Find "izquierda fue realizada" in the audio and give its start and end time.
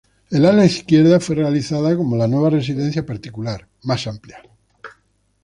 0.65-1.95